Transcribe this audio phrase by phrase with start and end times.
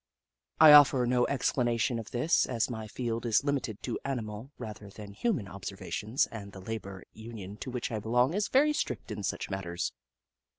[0.59, 5.13] I offer no explanation of this, as my field is limited to animal, rather than
[5.13, 9.41] human observations, and the Labour Union to which I belong is very strict in such
[9.45, 9.93] Jagg, the Skootaway Goat 25 matters.